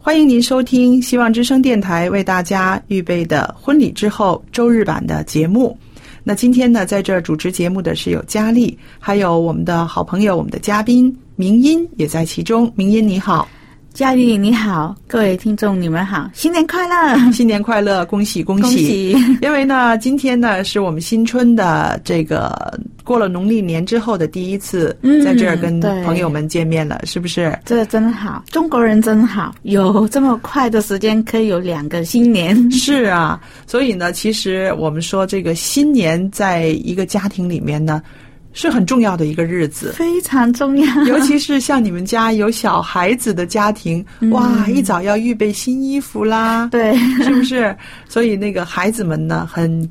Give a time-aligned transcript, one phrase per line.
[0.00, 5.76] 欢迎您收听希望之声电台为大家预备的婚礼之后周日版的节目。
[6.22, 12.72] 那今天呢，在这主持节目的是有佳丽，还有我们的好朋友，我们的嘉宾明音也在其中。
[12.76, 13.46] 明音你好，
[13.98, 19.10] 佳丽你好，各位听众你们好，新年快乐， 新年快乐，恭喜恭喜！
[19.42, 22.78] 因为呢，今天呢是我们新春的这个。
[23.02, 27.58] 过了农历年之后的第一次，在这儿跟朋友们见面了，是不是？
[27.64, 32.54] 这真好，中国人真好，有这么快的时间可以有两个新年。
[32.70, 38.02] 是啊，所以呢，其实我们说这个新年在一个家庭里面呢，
[38.52, 40.94] 是很重要的一个日子，非常重要。
[41.04, 47.76] 尤其是像你们家有小孩子的家庭，哇，一早要预备新衣服啦， 对，是不是？
[48.08, 49.88] 所以那个孩子们呢，很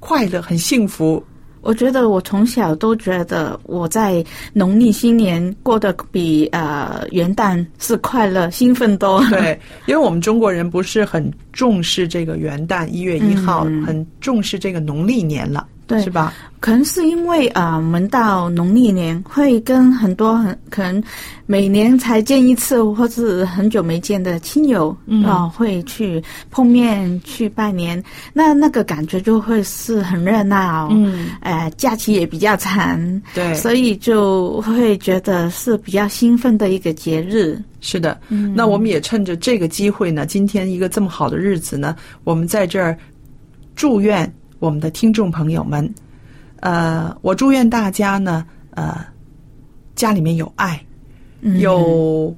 [0.00, 1.22] 快乐，很幸福。
[1.60, 9.24] 我觉得我从小都觉得我在农历新年过得比呃元旦是快乐兴奋多。
[9.28, 9.56] 对，
[9.86, 15.64] 因为我们中国人不是很重视这个元旦一月一号，很重视这个农历年了。
[15.88, 16.32] 是吧？
[16.60, 21.02] 可能是因为啊，我们到农历年会跟很多很可能
[21.44, 28.02] 每年才见一次，或是很久没见的亲友啊，会去碰面去拜年。
[28.32, 37.60] 那那个感觉就会是很热闹，嗯，哎，假期也比较长，对，所以就会觉得是比较兴奋的一个节日。
[37.80, 42.96] 是的，嗯那我们也趁着这个机会呢，今天一个这么好的日子呢，我们在这儿
[43.74, 44.32] 祝愿。
[44.62, 45.92] 我们的听众朋友们，
[46.60, 49.04] 呃，我祝愿大家呢，呃，
[49.96, 50.80] 家里面有爱，
[51.58, 52.32] 有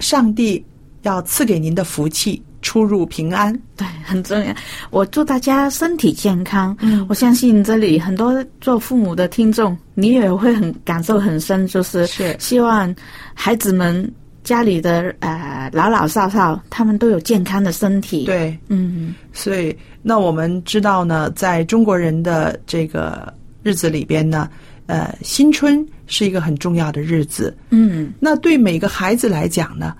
[0.00, 0.62] 上帝
[1.02, 4.52] 要赐给您的福气，出入平安，对，很重要。
[4.90, 6.76] 我祝大家身体健康。
[6.80, 12.92] 嗯，我相信这里很多做父母的听众，你也会很感受很深，就是是希望
[13.32, 14.12] 孩子们。
[14.44, 18.24] 家里的呃老老少少，他们都有健康的身体。
[18.24, 23.32] 对，嗯，所以那我们知道呢，在中国人的这个
[23.62, 24.48] 日子里边呢，
[24.86, 27.56] 呃，新春是一个很重要的日子。
[27.70, 29.96] 嗯，那对每个孩子来讲呢，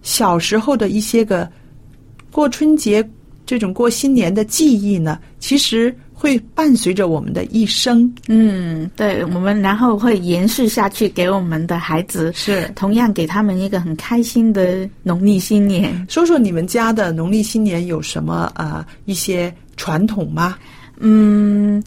[0.00, 1.50] 小时候的一些个
[2.30, 3.06] 过春节
[3.44, 5.94] 这种过新年的记忆呢，其实。
[6.22, 16.06] 会伴随着我们的一生，嗯，对，我们然后会延续下去，给我们的孩子是同样给他们一个很开心的农历新年。
[16.08, 20.56] 说说你们家的农历新年有什么啊一些传统吗？
[21.00, 21.82] 嗯。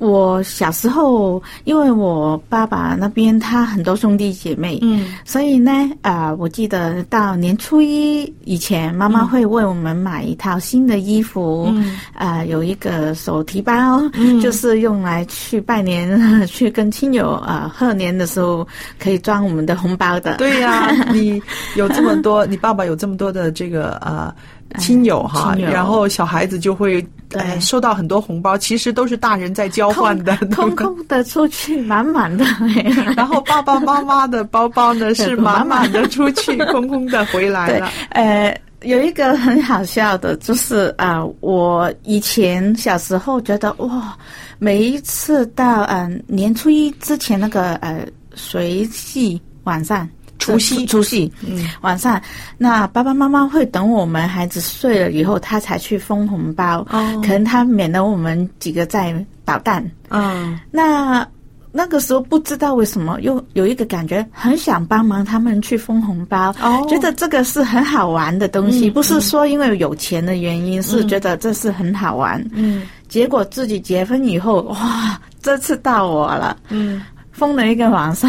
[0.00, 5.70] 我小时候，因为我爸爸那边他很多兄弟姐妹，嗯，所以呢，
[6.00, 18.66] 啊，我记得到年初一以前，妈妈会为我们买一套新的衣服，嗯，啊，有一个手提包，嗯，就是用来去拜年、 去跟亲友啊贺年的时候
[18.98, 20.36] 可以装我们的红包的。
[20.36, 21.40] 对呀，你
[21.76, 24.34] 有这么多， 你爸爸有这么多的这个啊。
[24.78, 32.44] 亲友哈，然后小孩子就会呃收到很多红包，其实都是大人在交换的，空空的出去，满满的。
[33.16, 37.90] 然后爸爸妈妈的包包呢是满满的出去， 空空的回来了。
[38.10, 44.16] 呃，有一个很好笑的，就是啊，我以前小时候觉得哇，
[44.58, 50.08] 每一次到嗯年初一之前那个呃随祭晚上。
[50.40, 52.20] 除夕除夕，嗯，晚上，
[52.58, 59.14] 那爸爸妈妈会等我们孩子睡了以后，他才去封红包，哦，可能他免得我们几个在
[59.44, 61.24] 捣蛋，嗯，那。
[61.72, 66.84] 那个时候不知道为什么又有一个感觉，很想帮忙他们去封红包，哦。
[66.88, 72.44] 觉得这个是很好玩的东西，不是说因为有钱的原因，是觉得这是很好玩。
[72.54, 77.00] 嗯，结果自己结婚以后，哇，这次到我了，嗯，
[77.30, 78.28] 封了一个晚上，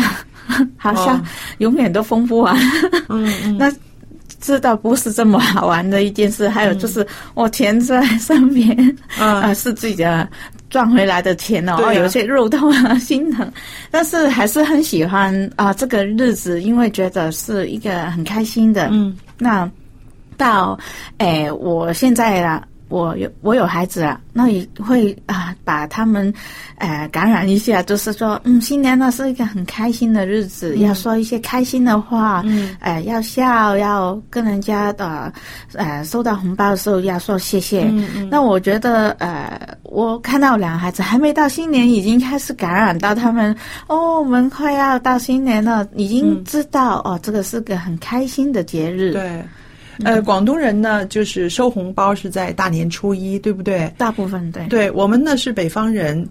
[0.78, 1.24] 好像
[1.60, 2.56] 永远都封不完。
[3.10, 3.72] 嗯， 那
[4.40, 6.50] 知道不是这么好玩的一件事。
[6.50, 10.28] 还有就是我钱在上面， 啊，是自己的。
[10.70, 13.46] 赚回来的钱哦，有些肉痛啊，心疼，
[13.92, 18.88] 但是还是很喜欢啊这个日子，因为觉得是一个很开心的。
[18.90, 19.70] 嗯，那
[20.38, 20.80] 到
[21.18, 22.64] 诶，我现在啊。
[22.92, 26.32] 我有我有孩子了，那也会啊把他们，
[26.76, 35.32] 呃感染一下，就是说，嗯，新年呢是一个很开心的日子，要说一些开心的话，嗯，呃要笑，要跟人家的，
[35.74, 37.90] 呃收到红包的时候要说谢谢。
[38.30, 43.56] 那我觉得，呃，我看到两个孩子还没到新年，已经开始感染到他们，
[43.88, 49.14] 哦，我们快要到新年了，已经知道哦，这个是个很开心的节日。
[49.14, 49.42] 对。
[50.04, 53.92] 呃，广东人呢，就是收红包是在大年初一，对不对？
[53.98, 54.66] 大部分对。
[54.68, 56.28] 对我们呢是北方人，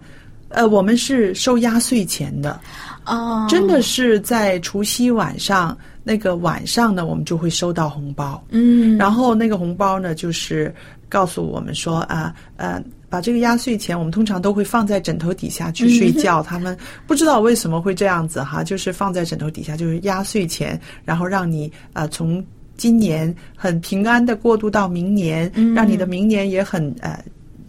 [0.49, 2.59] 呃，我们是收压岁钱的。
[3.07, 3.47] 哦。
[3.49, 8.43] 真的是在除夕晚上那个晚上呢，我们就会收到红包。
[8.51, 8.97] 嗯。
[8.99, 10.75] 然后那个红包呢，就是
[11.09, 16.43] 告诉我们说啊，呃，把这个压岁钱，我们通常都会放在枕头底下去睡觉。
[16.47, 22.43] 他们不知道为什么会这样子哈，就是放在枕头底下，就是压岁钱，然后让你呃从。
[22.81, 27.23] 今年很平安的过渡到明年，让你的明年也很呃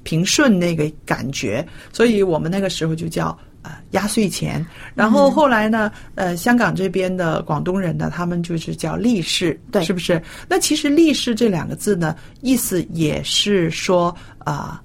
[0.04, 4.66] 平顺那个感觉，所以我们那个时候就叫呃压岁钱。
[4.96, 10.24] 然后后来呢，呃香港这边的广东人呢，他们就是叫利是，对，是不是？
[10.48, 14.82] 那其实利是这两个字呢，意思也是说啊。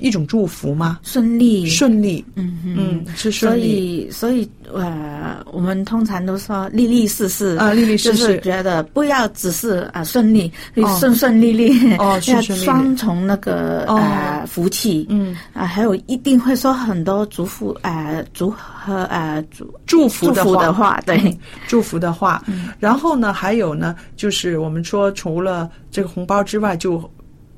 [0.00, 0.98] 一种祝福吗？
[1.02, 4.10] 顺利，顺利，嗯嗯，是顺利。
[4.10, 10.52] 所以，所以，呃，我们通常都说利利事事啊，利利事事，觉得不要只是啊顺利，
[10.98, 15.36] 顺顺利利，哦， 要双重那个呃福气，嗯。
[15.52, 21.38] 啊，还有一定会说很多祝福啊，祝和啊祝祝福的话，对，
[21.68, 22.42] 祝福的话。
[22.80, 27.08] 然后呢，还有呢，就是我们说除了这个红包之外，就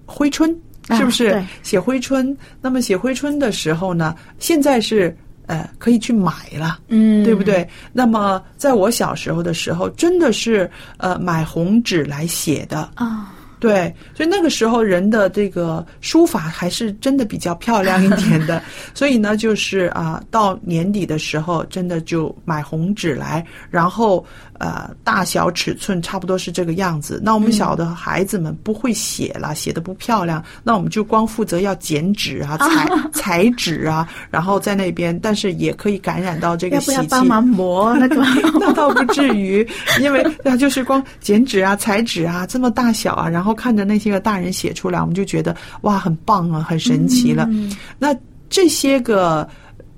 [0.04, 0.54] 挥春。
[0.90, 2.36] 是不是写挥春？
[2.60, 4.14] 那么写挥春的时候呢？
[4.38, 5.16] 现在是
[5.46, 7.66] 呃可以去买了，嗯，对不对？
[7.92, 13.32] 那么在我小时候的时候，真的是呃买红纸来写的啊。
[13.58, 18.62] 对，所以那个时候人的这个书法还是真的比较漂亮一点的。
[18.92, 24.24] 所以呢，就是啊，到年底的时候，真的就买红纸来，然后
[24.58, 27.18] 呃，大小尺寸差不多是这个样子。
[27.24, 36.92] 那我们小的孩子们不会写了，写的不漂亮，那我们就光负责要剪纸啊、 裁裁纸啊，然后在那边，但是也可以感染到这个习气。
[36.92, 38.16] 要不要帮忙磨那个？
[38.60, 39.66] 那倒不至于，
[40.02, 43.46] 因为那就是光剪纸啊、裁纸啊，这么大小啊，然后。
[43.46, 47.48] 然后看着那些个大人写出来，我们就觉得哇，很棒啊，很神奇了。
[47.96, 48.12] 那
[48.50, 49.48] 这些个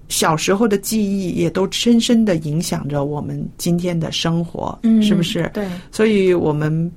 [0.09, 5.51] 小时候的记忆，也都深深的影响着我们今天的生活，是不是？
[5.53, 5.69] 对。
[5.93, 6.91] 所以，我们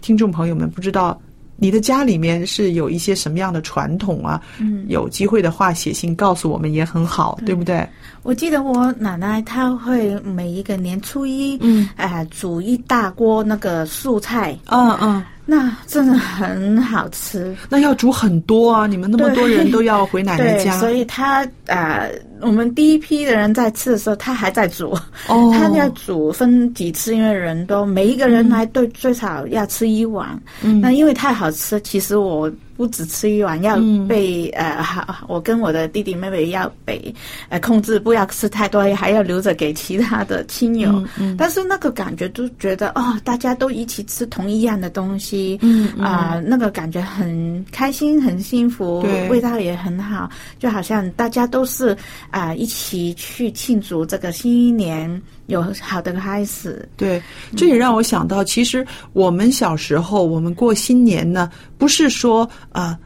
[0.00, 1.20] 听众朋友们，不知道
[1.56, 4.40] 你的家里面是有一些什么样的传统啊？
[4.58, 7.86] 嗯，有机会的话，写信告诉我们也很好，对不对？
[8.22, 15.22] 我记得我奶奶她会每一个年初一，嗯，哎，煮一大锅那个素菜，嗯嗯。
[15.46, 18.86] 那真的很好吃，那要煮很多啊！
[18.86, 22.06] 你们那么多人都要回奶奶家，所以她啊，
[22.44, 24.90] 我们第一批的人在吃的时候，他还在煮，
[25.28, 32.50] 哦，他要煮分几次，因为人都每一个人来对最少要吃一碗，嗯，那因为太好吃，其实我。
[32.76, 34.84] 不只吃一碗，要被呃，
[35.28, 37.14] 我跟我的弟弟妹妹要被
[37.48, 40.90] 呃控制，不要吃太多，还要留着给其他的亲友。
[41.16, 51.96] 嗯但是那个感觉就觉得哦，大家都一起吃同一样的东西，嗯啊，那个感觉很开心，很幸福，味道也很好，就好像大家都是
[52.34, 55.22] 啊一起去庆祝这个新一年。
[55.46, 57.22] 有好的开始，对，
[57.54, 62.98] 这也让我想到，其实我们小时候，我们过新年呢，不是说啊，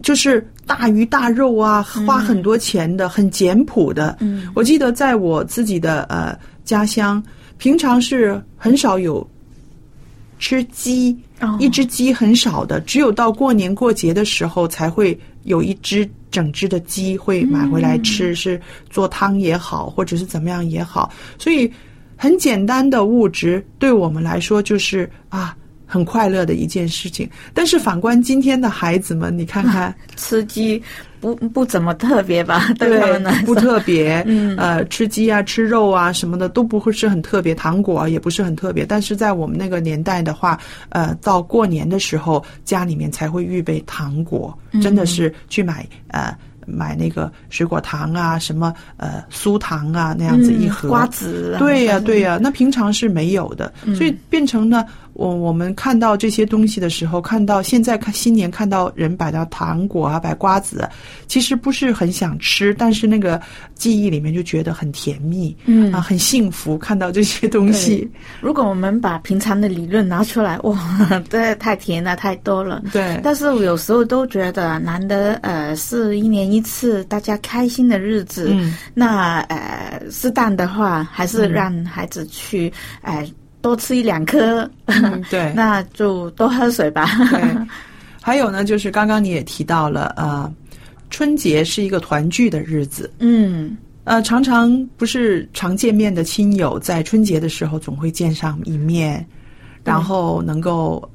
[0.00, 4.16] 就是大鱼大肉啊，花很多钱的，很简朴的。
[4.20, 7.20] 嗯，我记得在我自己的呃家乡，
[7.56, 9.28] 平常是很少有
[10.38, 11.16] 吃鸡，
[11.58, 16.08] 一只鸡很少的，只有到过年过节的时候才会有一只。
[16.30, 21.10] 整只的鸡会买回来吃，是做汤也好，或者是怎么样也好。
[21.38, 21.72] 所以
[22.16, 25.56] 很简单的物质，对我们来说就是啊。
[25.90, 30.82] 很快乐的一件事情，但是反观今天的孩子们，你看看 吃鸡
[31.20, 32.68] 不不怎么特别吧？
[32.78, 34.56] 对 他们来不特别，嗯。
[34.56, 38.84] 呃，吃鸡啊、吃肉啊什么的都不会是很特别，糖果啊也不是很特别。
[38.84, 40.58] 但是在我们那个年代的话，
[40.90, 54.84] 呃，到过年的时候，家里面才会预备糖果，真的是去买呃买那个水果糖啊，什么呃酥糖啊那样子一盒，嗯瓜子啊对呀、对呀、那平常是没有的，所以变成呢，
[55.18, 60.88] 我我们看到这些东西的时候，看到现在看新年看到人摆到糖果啊，摆瓜子，
[61.26, 63.40] 其实不是很想吃，但是那个
[63.74, 65.92] 记忆里面就觉得很甜蜜，嗯。
[65.92, 68.08] 啊，很幸福，看到这些东西，
[68.40, 70.78] 如果我们把平常的理论拿出来，哇，
[71.28, 72.80] 这太甜了，太多了。
[72.92, 73.20] 对。
[73.24, 78.72] 但是我有时候都觉得，难得呃是一年一次大家开心的日子，嗯。
[78.94, 82.72] 那呃适当的话，还是让孩子去
[83.02, 83.26] 呃
[83.68, 85.52] 多吃一两颗，嗯对。
[85.56, 87.06] 那就多喝水吧。
[87.30, 87.66] 对，
[88.22, 90.50] 还有呢，就是刚刚你也提到了，呃，
[91.10, 93.76] 春节是一个团聚的日子，嗯。
[94.04, 99.22] 呃，常常不是常见面的亲友，在春节的时候总会见上一面，
[99.84, 101.06] 然后能够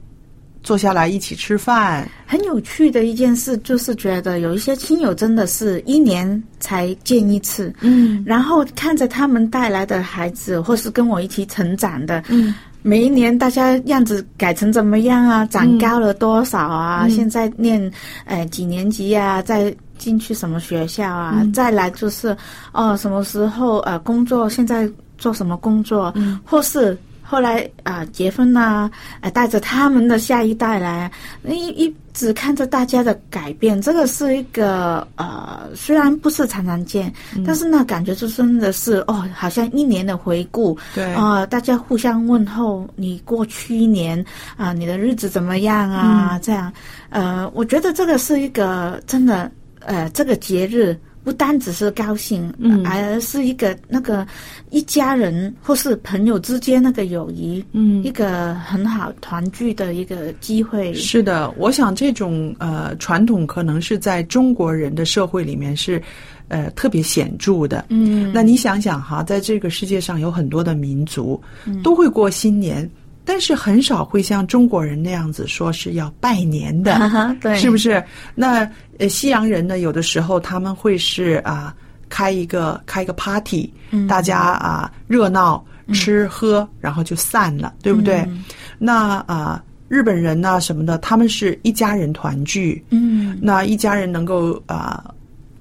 [0.64, 2.10] 坐下来一起吃饭。
[2.26, 15.46] 很有趣的一件事，就是觉得有一些亲友真的是一年才见一次，嗯然后看着他们带来的孩子，或是跟我一起成长的，嗯，每一年大家样子改成怎么样啊？
[15.48, 17.02] 长高了多少啊？
[17.04, 17.92] 嗯现在念
[18.26, 19.42] 呃几年级啊？
[19.42, 21.36] 再进去什么学校啊？
[21.42, 22.36] 嗯再来就是
[22.72, 24.50] 哦，什么时候呃工作？
[24.50, 26.12] 现在做什么工作？
[26.16, 26.98] 嗯或是。
[27.34, 31.12] 后来啊、结婚啦、呃，带着他们的下一代来，
[31.44, 37.44] 一一直看着大家的改变，这个是一个呃，虽然不是常常见，嗯。
[37.44, 41.12] 但是那感觉就真的是哦，好像一年的回顾，对。
[41.16, 44.24] 啊、大家互相问候，你过去一年
[44.56, 46.40] 啊、你的日子怎么样啊？
[46.44, 46.72] 这样，
[47.10, 49.50] 呃，我觉得这个是一个真的，
[49.80, 54.28] 呃，这个节日不单只是高兴，嗯而是一个那个
[54.72, 60.94] 一家人或是朋友之间那个友谊，嗯一个很好团聚的一个机会。
[60.94, 66.02] 是的，我想这种呃传统可能是在中国人的社会里面是
[66.50, 67.86] 呃特别显著的。
[67.90, 72.90] 嗯，那你想想哈，在这个世界上有很多的民族嗯都会过新年，
[73.26, 76.96] 但是很少会像中国人那样子说是要拜年的。
[76.96, 78.04] 哈哈，对，是不是？
[78.36, 81.74] 那呃，西洋人呢，有的时候他们会是啊、
[82.10, 85.64] 开一个开一个 party，、嗯大家啊、热闹
[85.94, 88.20] 吃喝，然后就散了，对不对？
[88.28, 88.44] 嗯
[88.78, 95.14] 那啊、日本人呢什么的，他们是一家人团聚，嗯那一家人能够啊、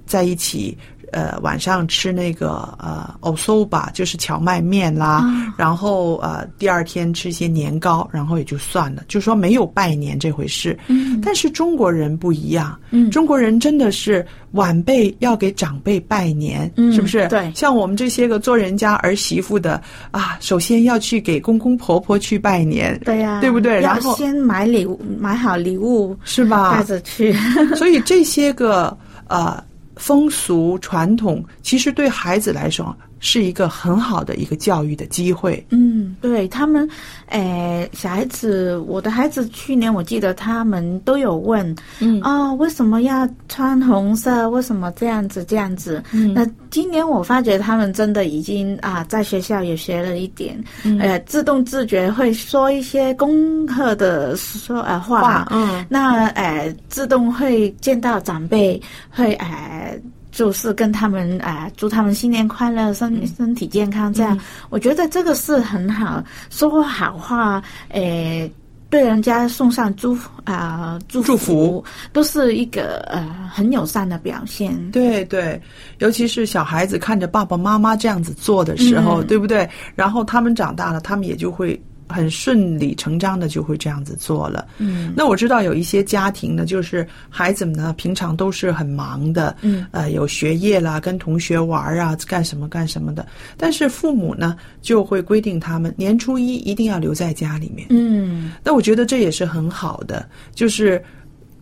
[0.05, 0.77] 在一起。
[1.13, 10.77] 呃，晚上吃那个呃 o b a 就是荞麦面啦，啊然后呃第二天吃一些年糕，然后也就算了，就说没有拜年这回事。
[10.87, 17.27] 嗯但是中国人不一样，嗯中国人真的是晚辈要给长辈拜年，嗯是不是？
[17.29, 23.79] 对像我们这些个做人家儿媳妇的啊，首先要去给公公婆婆去拜年，对呀、对不对？
[23.79, 26.77] 然后先买礼物，买好礼物是吧？
[26.77, 27.33] 带着去。
[27.77, 28.95] 所以这些个
[29.27, 29.63] 呃
[29.95, 35.65] 风俗传统，其实对孩子来说是一个很好的一个教育的机会。
[35.69, 36.87] 嗯，对他们，
[37.27, 44.49] 诶，小孩子，我的孩子去年我记得他们都有问，嗯啊、为什么要穿红色？
[44.49, 46.03] 为什么这样子这样子？
[46.11, 59.82] 嗯那今年我发觉他们真的已经啊，在学校也学了一点，嗯呃，自动自觉会说一些功课的说呃话，话嗯那呃，自动会见到长辈，会呃。
[60.31, 63.27] 就是跟他们啊、祝他们新年快乐，身嗯。
[63.27, 64.37] 身体健康，这样、
[64.69, 68.51] 我觉得这个是很好，说好话，诶、
[68.89, 71.85] 对人家送上祝福啊、祝福祝福。
[72.11, 74.75] 都是一个呃很友善的表现。
[74.91, 75.59] 对对，
[75.99, 79.27] 尤其是小孩子看着爸爸妈妈这样子做的时候，嗯。
[79.27, 79.67] 对不对？
[79.95, 81.79] 然后他们长大了，他们也就会
[82.13, 84.67] 很顺理成章的就会这样子做了。
[84.77, 93.25] 嗯那我知道有一些家庭呢，就是孩子们呢平常都是很忙的，嗯呃，有学业啦，跟同学玩啊，干什么干什么的。
[93.57, 97.87] 但是父母呢就会规定他们年初一一定要留在家里面。
[97.89, 101.03] 嗯那我觉得这也是很好的，就是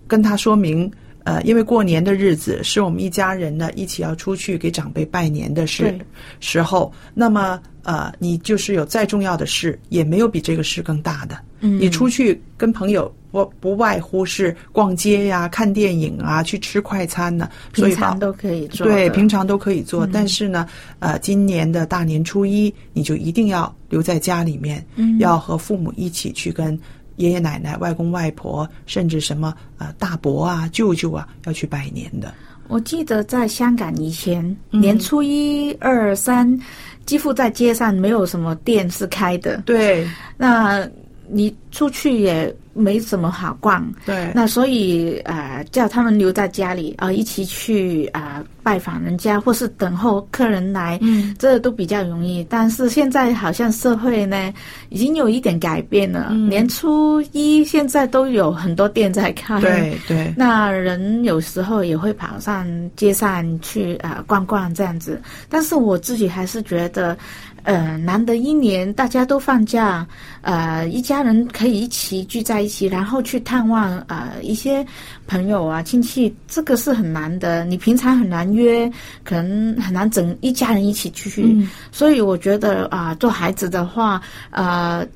[0.07, 0.91] 跟他说明，
[1.23, 5.97] 呃，因为过年的日子是我们一家人呢一起要出去给长辈拜年的时
[6.39, 11.35] 时候，那么呃，你就是有再重要的事，也没有比这个事更大的。
[11.63, 18.87] 嗯你出去跟朋友不不外乎是逛街呀、看电影啊、去吃快餐呢，所以平常都可以做。
[18.87, 20.07] 对，平常都可以做。
[20.11, 24.83] 但是呢，呃，今年的大年初一，你就一定要留在家里面，
[25.19, 26.77] 要和父母一起去跟
[27.17, 32.33] 爷爷奶奶、外公外婆，甚至什么呃大伯啊、舅舅啊，要去拜年的。
[32.67, 36.57] 我记得在香港以前，年初一、二、三，
[37.05, 39.57] 几乎在街上没有什么店是开的。
[39.65, 40.89] 对，那
[41.31, 42.53] 你出去也。
[42.73, 52.41] 没什么好逛，对，那所以呃，叫他们留在家里啊，一起去啊拜访人家，或是等候客人来，嗯，这都比较容易。
[52.49, 54.53] 但是现在好像社会呢，
[54.87, 56.33] 已经有一点改变了。
[56.33, 60.33] 年初一现在都有很多店在开，对对。
[60.37, 67.17] 那人有时候也会跑上街上去啊逛逛这样子，但是我自己还是觉得。
[67.63, 70.05] 呃，难得一年大家都放假，
[70.41, 74.85] 呃，一家人可以一起聚在一起，然后去探望呃一些
[75.27, 77.65] 朋友啊亲戚，这个是很难的。
[77.65, 78.91] 你平常很难约，
[79.23, 81.57] 可能很难整一家人一起去。
[81.91, 85.07] 所以我觉得啊，做孩子的话，呃，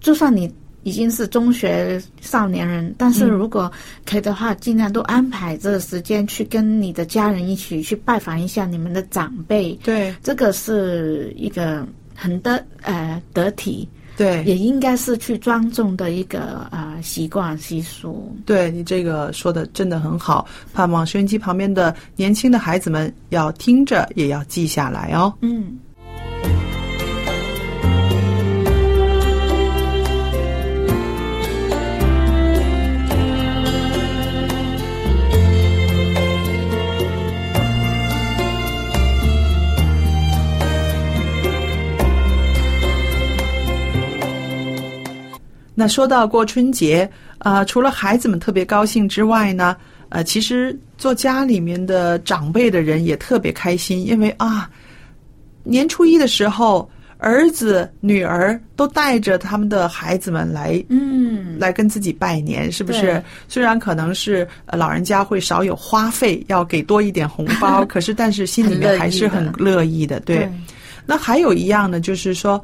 [0.00, 0.52] 就算你。
[0.88, 3.70] 已经是中学少年人，但是如果
[4.06, 9.78] 可以的话，尽量都安排这个时间去跟你的家人一起去拜访一下你们的长辈。
[9.84, 18.34] 对，这个是一个很得呃得体，对，也应该是去庄重的一个呃习惯习俗。
[18.46, 25.34] 对你这个说的真的很好，盼望收音机旁边的年轻的孩子们要听着，也要记下来哦。
[25.42, 25.78] 嗯。
[45.80, 47.08] 那说到过春节，
[47.38, 49.76] 啊，除了孩子们特别高兴之外呢，
[50.08, 54.68] 呃，其实做家里面的长辈的人也特别开心，因为啊，
[55.62, 63.22] 年初一的时候，儿子女儿都带着他们的孩子们来，嗯，来跟自己拜年，是不是？
[63.46, 70.18] 虽然可能是老人家会少有花费，要给多一点红包， 可是但是心里面还是很乐意的。
[70.26, 70.50] 对，
[71.06, 72.60] 那还有一样呢，就是说，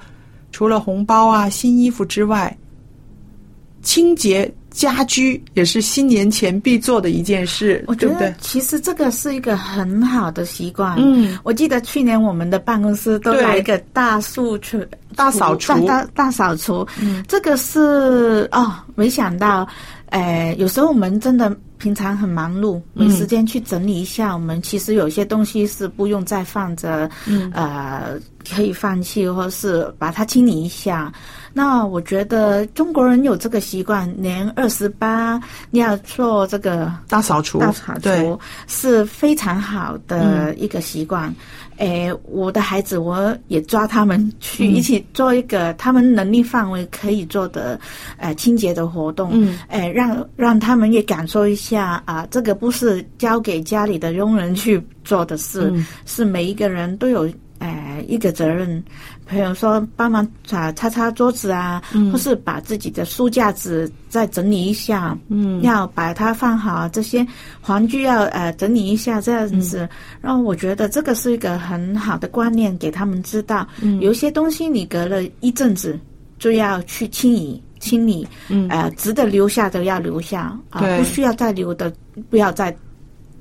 [0.51, 2.53] 除了红包啊、新衣服之外。
[3.85, 10.97] 清洁家居也是新年前必做的一件事，我觉得其实这个是一个很好的习惯。
[10.99, 16.85] 嗯，我记得去年我们的办公室都来一个大扫除、大扫除、大大扫除。
[17.01, 19.69] 嗯，这个是哦，没想到，
[20.07, 24.33] 哎，有时候我们真的平常很忙碌，没时间去整理一下。
[24.33, 27.09] 我们其实有些东西是不用再放着，
[27.53, 28.19] 呃，
[28.53, 31.13] 可以放弃，或是把它清理一下。
[31.57, 35.41] 那我觉得中国人有这个习惯，年二十八
[35.71, 41.33] 要做这个大扫除，大扫除是非常好的一个习惯。
[41.77, 47.79] 诶，我的孩子我也抓他们去一起做一个他们能力范围可以做的
[48.17, 49.31] 呃清洁的活动。
[49.33, 55.73] 嗯，诶，让让他们也感受一下啊，这个不是交给家里的佣人去做的事，
[56.05, 57.29] 是每一个人都有
[57.65, 58.83] 诶一个责任。
[59.27, 67.27] 朋友说帮忙擦擦擦桌子啊，或是把自己的书架子再整理一下，嗯，要把它放好，这些
[67.67, 69.89] 玩具要呃整理一下，这样子。
[70.21, 75.99] 然后我觉得这个是一个很好的观念，给他们知道，嗯有一些东西你隔了一阵子
[76.39, 81.91] 就要去清理清理，嗯，呃，值得留下的要留下，啊，不需要再留的
[82.29, 82.77] 不要再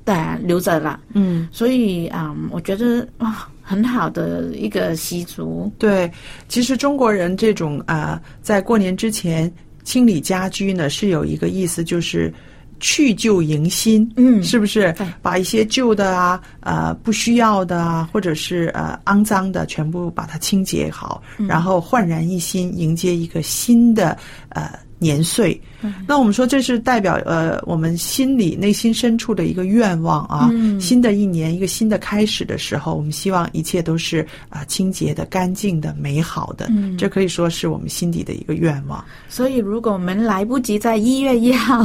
[0.06, 1.46] 呃留着了，嗯。
[1.52, 3.50] 所以啊，我觉得啊。
[3.64, 5.72] 很好的一个习俗。
[5.78, 6.10] 对，
[6.48, 9.50] 其实中国人这种啊，在过年之前
[9.82, 12.32] 清理家居呢，是有一个意思，就是
[12.78, 14.08] 去旧迎新。
[14.16, 14.94] 嗯，是不是？
[15.22, 24.16] 把一些旧的啊、呃不需要的啊，或者是呃肮脏的，全部把它清洁好，然后焕然一新，迎接一个新的
[24.50, 24.70] 呃。
[25.00, 25.60] 年岁，
[26.06, 30.50] 那我们说这是代表呃我们心里内心深处的一个愿望啊。
[30.80, 36.68] 新的一年一个新的开始的时候，我们希望一切都是啊清洁的、干净的、美好的。
[36.98, 39.04] 这可以说是我们心底的一个愿望。
[39.28, 41.84] 所以，如果我们来不及在一月一号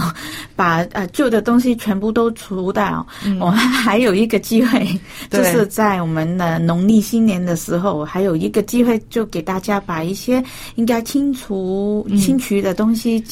[0.55, 3.05] 把呃旧的东西全部都除掉，
[3.39, 4.87] 我们还有一个机会，
[5.29, 10.43] 就是在我们的农历新年的时候，还有一个机会，就给大家把一些
[10.75, 13.23] 应该清除、清除的东西。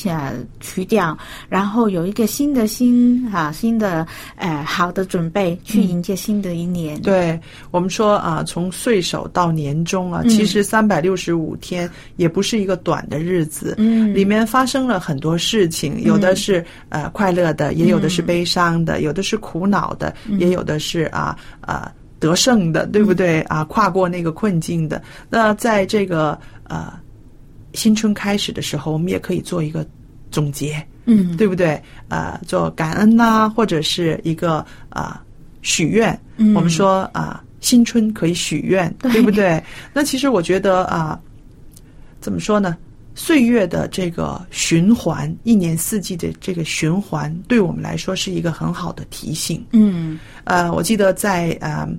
[0.59, 1.17] 除掉，
[1.49, 7.01] 然后有一个新的心啊，新的呃好的准备去迎接新的一年。
[7.01, 7.39] 对
[7.71, 21.91] 我们说啊，从岁首到年终啊，其实三百六十五天也不是一个短的日子，嗯，里面发生了很多事情，有的是呃快乐的，也有的是悲伤的，有的是苦恼的，也有的是啊啊。
[22.19, 23.63] 得胜的，对不对啊？
[23.65, 26.91] 跨过那个困境的，那在这个呃
[27.73, 29.85] 新春开始的时候，我们也可以做一个
[30.31, 31.81] 总结，嗯，对不对？
[32.09, 35.23] 呃，做感恩呐，或者是一个啊
[35.61, 36.17] 许愿。
[36.37, 39.61] 嗯，我们说啊，新春可以许愿，对不对？
[39.93, 41.19] 那其实我觉得啊，
[42.21, 42.77] 怎么说呢？
[43.15, 49.65] 岁月的这个循环，一年四季的这个循环，对我们来说是一个很好的提醒。
[49.71, 51.89] 嗯，呃，我记得在呃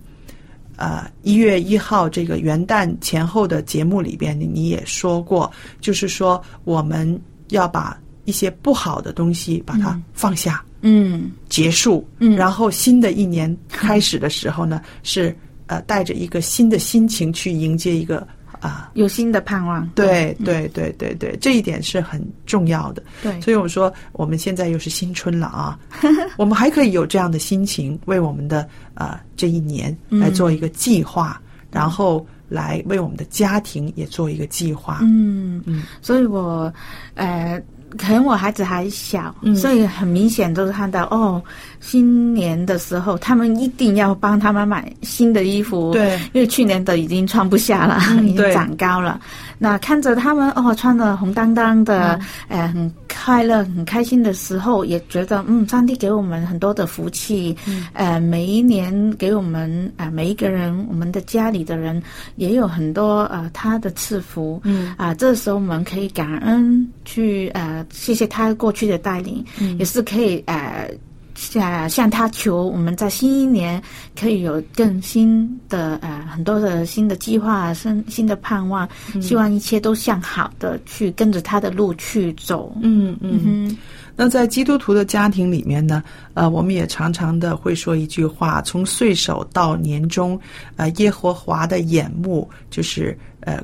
[0.76, 15.34] 呃一月一号这个元旦前后的节目里边，你也说过，就是说我们要把一些不好的东西把它放下，嗯，结束，嗯，然后新的一年开始的时候呢，是
[15.66, 18.28] 呃带着一个新的心情去迎接一个。
[18.60, 23.00] 啊，有新的盼望，对对对对对，这一点是很重要的。
[23.22, 25.78] 对，所以我说我们现在又是新春了啊，
[26.36, 34.98] 我们还可以有这样的心情，为我们的啊这一年来做一个计划，然后来为我们的家庭也做一个计划。
[35.02, 35.62] 嗯。
[35.64, 36.72] 嗯，所以我
[37.14, 37.62] 呃。
[37.96, 41.42] 可能我孩子还小，所以很明显都是看到哦，
[41.80, 49.20] 新年的时候他们一定要帮他们买新的衣服，对，因为去年的已经穿不下了， 已经长高了。
[49.58, 52.18] 那看着他们哦，穿的红当当的，
[52.48, 57.56] 呃，很快乐、很开心的时候，也觉得嗯，上帝给我们很多的福气，
[57.92, 62.00] 呃，每一年给我们啊，每一个人，我们的家里的人
[62.36, 64.94] 也有很多呃他的赐福，嗯。
[64.96, 67.84] 啊，这时候我们可以感恩去呃。
[67.90, 69.44] 谢谢他过去的带领，
[69.78, 70.90] 也是可以呃，
[71.38, 73.80] 向向他求，我们在新一年
[74.18, 78.86] 可以有更新的呃很多的新的计划、新新的盼望，
[79.22, 82.76] 希望一切都向好的去跟着他的路去走。
[82.82, 83.76] 嗯嗯。
[84.16, 86.02] 那在基督徒的家庭里面呢，
[86.34, 90.38] 呃，我们也常常的会说一句话：从岁首到年终，
[90.74, 93.62] 呃，耶和华的眼目就是呃。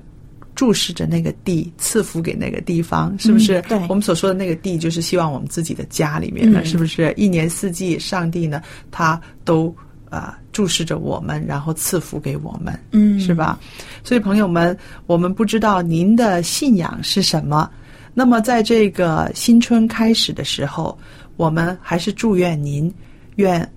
[0.54, 3.60] 注视着那个地，赐福给那个地方，是不是？
[3.62, 7.12] 对，我们所说的那个地，就是希望我们自己的家里面的，是不是？
[7.16, 9.74] 一年四季，上帝呢，他都
[10.08, 13.58] 啊注视着我们，然后赐福给我们，嗯，是吧？
[14.04, 17.68] 所以，朋友们，我们不知道您的信仰是什么。
[18.14, 20.96] 那么，在这个新春开始的时候，
[21.36, 22.92] 我们还是祝愿您，
[23.36, 23.68] 愿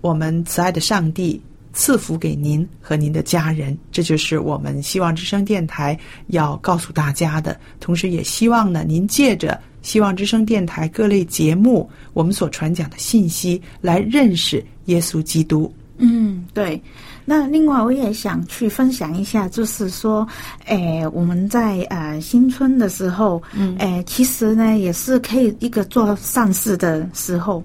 [0.00, 1.40] 我们慈爱的上帝。
[1.74, 7.58] 赐福给您和您的家人，这就是我们希望之声电台要告诉大家的。
[7.80, 15.70] 同时，也希望呢，您借着希望之声电台各类节目，我们所传讲的信息，来认识耶稣基督。
[15.98, 16.80] 嗯，对。
[17.24, 20.26] 那另外，我也想去分享一下，就是说，
[20.66, 27.64] 诶，我们在呃新春的时候，嗯，诶，其实呢，也是可以一个做善事的时候。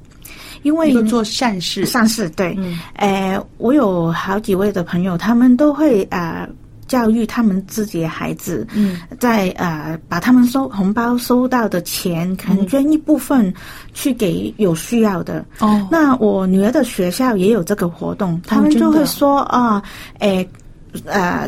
[0.63, 6.47] 因为做善事，善事对，嗯，诶，我有好几位的朋友，他们都会啊
[6.87, 13.53] 教育他们自己的孩子，嗯，在呃把他们收红包收到的钱，可能捐一部分
[13.93, 15.45] 去给有需要的。
[15.59, 19.81] 哦，那我女儿的学校也有这个活动，他们就会说啊，
[20.19, 20.41] 诶。
[20.43, 20.58] 呃，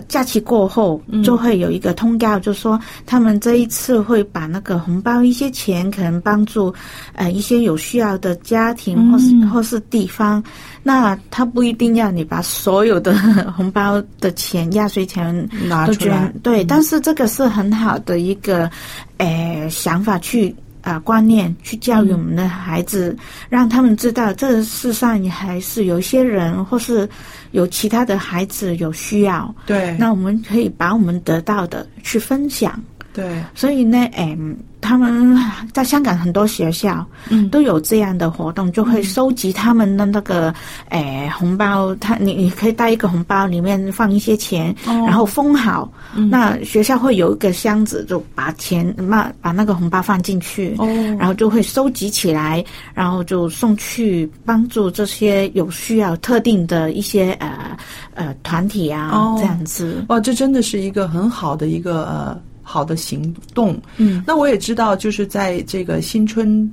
[0.08, 6.74] 假期过后就会有一个通告，就说他们这一次会把那个红包一些钱，可能帮助
[7.14, 10.44] 呃一些有需要的家庭或是或是地方。
[10.84, 13.14] 那他不一定要你把所有的
[13.56, 18.70] 红包的钱、压岁钱拿出来，对，但是这个是很好的一个
[19.18, 20.56] 呃想法去。
[20.82, 23.16] 啊，观念去教育我们的孩子，
[23.50, 27.08] 让他们知道这世上也还是有一些人，或是
[27.52, 29.54] 有其他的孩子有需要。
[29.66, 32.82] 对，那我们可以把我们得到的去分享。
[33.14, 34.58] 对，所以呢，嗯。
[34.84, 35.38] 他们
[35.74, 40.52] 在香港很多学校，嗯，都有这样的活动，就会收集他们的那个
[40.90, 41.94] 诶红包。
[41.98, 45.88] 他你你可以带一个红包，里面放一些钱，然后封好。
[46.32, 50.88] 那学校会有一个箱子，就把钱把把那个红包放进去，哦，
[51.20, 57.78] 然后就会收集起来，然后就送去帮助这些有需要特定的一些呃
[58.16, 60.04] 呃团体啊，这样子。
[60.10, 62.42] 哇，这真的是一个很好的一个呃。
[62.72, 66.72] 好的行动，嗯，那我也知道，就是在这个新春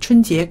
[0.00, 0.50] 春节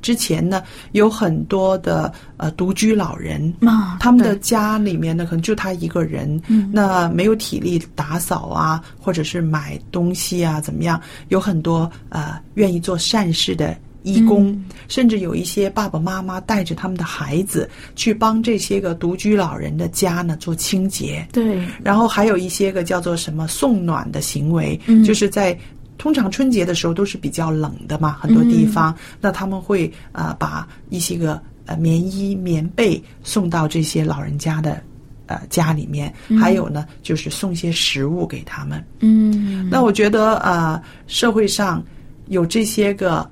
[0.00, 6.70] 之前呢，有很多的呃独居老人，啊他们的家里面呢，可能就他一个人，嗯。
[6.72, 11.00] 那没有体力打扫啊，或者是买东西啊，怎么样？
[11.28, 13.76] 有很多呃愿意做善事的
[14.06, 14.64] 义工，嗯。
[14.88, 21.26] 甚至有一些爸爸妈妈带着他们的孩子去帮这些个独居老人的家呢做清洁。
[21.32, 25.02] 对，然后还有一些个叫做什么送暖的行为，嗯。
[25.02, 25.58] 就是在
[25.98, 34.80] 通常春节的时候都是比较冷的嘛，很多地方，那他们会呃把一些个呃棉衣、棉被送到这些老人家的
[35.26, 38.84] 呃家里面，还有呢就是送些食物给他们。
[39.00, 39.68] 嗯。
[39.68, 41.82] 那我觉得呃社会上
[42.26, 43.28] 有这些个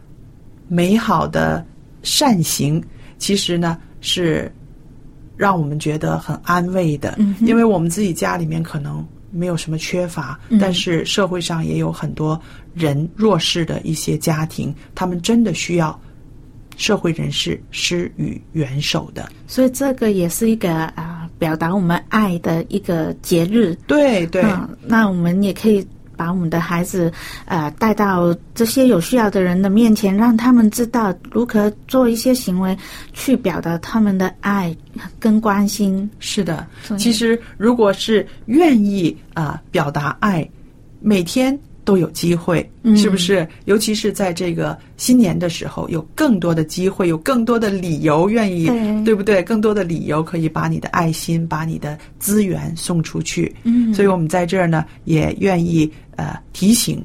[0.68, 1.64] 美好的
[2.02, 2.82] 善行，
[3.18, 4.52] 其实呢是
[5.36, 12.40] 让我们觉得很安慰的，嗯因为我们自己家里面可能没有什么缺乏，嗯但是社会上也有很多
[12.72, 15.98] 人弱势的一些家庭，他们真的需要
[16.76, 19.28] 社会人士施予援手的。
[19.46, 23.76] 所以这个也是一个啊、表达我们爱的一个节日。
[23.86, 27.12] 对对，嗯，那我们也可以把我们的孩子
[27.44, 32.76] 呃带到这些有需要的人的面前，让他们知道如何做一些行为
[33.12, 34.74] 去表达他们的爱
[35.18, 36.08] 跟关心。
[36.18, 36.66] 是的
[36.98, 40.48] 其实如果是愿意啊、表达爱，
[41.00, 41.58] 每天。
[41.84, 43.46] 都有机会，嗯是不是？
[43.66, 48.66] 尤其是在这个新年的时候，有更多的机会，有更多的理由愿意，
[49.04, 49.42] 对不对？
[49.42, 53.54] 更多的理由可以把你的爱心、把你的资源送出去。
[53.64, 57.04] 嗯所以我们在这儿呢，也愿意呃提醒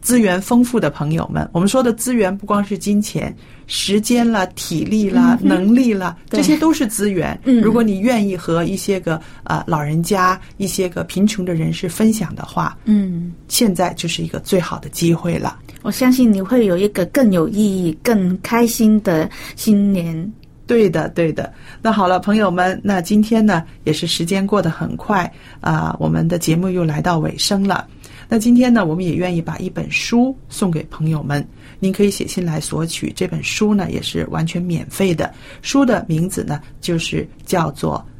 [0.00, 3.34] 资源丰富的朋友们，我们说的资源不光是金钱、
[3.66, 7.38] 时间啦、体力啦、能力啦，这些都是资源。
[7.44, 15.58] 嗯如果你愿意和一些个呃老人家、一些个贫穷的人士分享的话，嗯，现在就是一个最好的机会了。
[15.82, 20.32] 我相信你会有一个更有意义、更开心的新年。
[20.66, 21.52] 对的，对的。
[21.82, 27.88] 那好了，朋友们，那今天呢也是时间过得很快啊、我们的节目又来到尾声了。
[28.32, 31.44] 那今天呢，我们也愿意把一本书送给朋友们，
[31.80, 33.12] 您可以写信来索取。
[33.16, 37.98] 这本书呢也是完全免费的，书的名字呢就是叫做《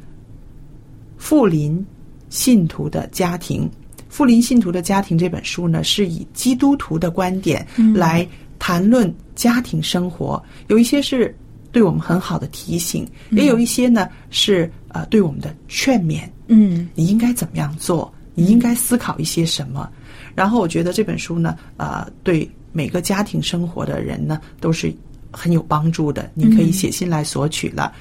[1.17, 1.83] 富林
[2.29, 3.61] 信徒的家庭》。
[4.09, 8.27] 《富林信徒的家庭》这本书呢，是以基督徒的观点来
[8.59, 11.33] 谈论家庭生活，有一些是
[11.71, 16.23] 对我们很好的提醒，也有一些呢是呃对我们的劝勉。
[16.47, 18.13] 嗯你应该怎么样做？
[18.33, 19.89] 你应该思考一些什么？
[20.33, 24.93] 然后我觉得这本书呢，呃，对每个家庭生活的人呢都是
[25.31, 26.31] 很有帮助的。
[26.33, 27.93] 您可以写信来索取了。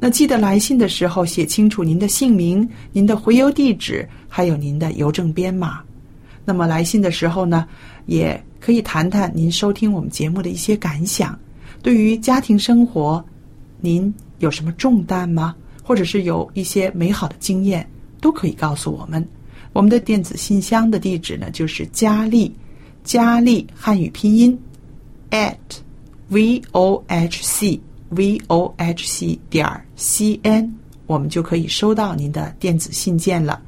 [0.00, 5.80] 那记得来信的时候写清楚您的姓名、您的回邮地址，还有您的邮政编码。
[6.44, 7.68] 那么来信的时候呢，
[8.06, 11.38] 也可以谈谈您收听我们节目的一些感想。
[11.82, 13.24] 对于家庭生活，
[13.80, 15.54] 您有什么重担吗？
[15.84, 17.88] 或者是有一些美好的经验，
[18.20, 19.24] 都可以告诉我们。
[19.72, 22.54] 我们的电子信箱的地址呢，就是佳丽，
[23.04, 24.58] 佳丽汉语拼音
[25.30, 25.56] at
[26.28, 27.80] v o h c
[28.10, 30.72] v o h c 点 c n，
[31.06, 33.60] 我们就可以收到您的电子信件了。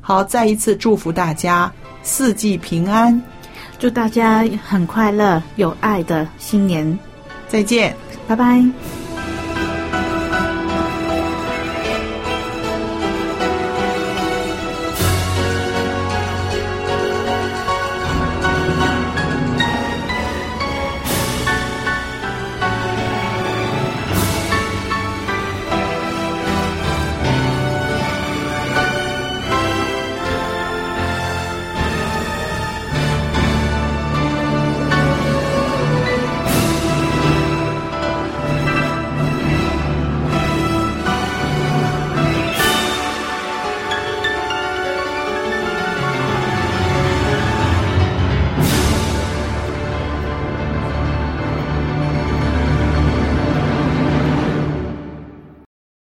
[0.00, 1.72] 好，再一次祝福大家
[2.02, 3.20] 四季平安，
[3.78, 6.98] 祝大家很快乐、有爱的新年，
[7.48, 7.94] 再见。
[8.28, 9.01] 拜拜。